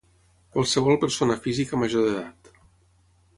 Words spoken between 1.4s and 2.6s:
física major d'edat.